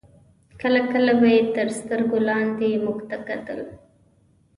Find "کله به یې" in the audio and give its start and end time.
0.93-1.41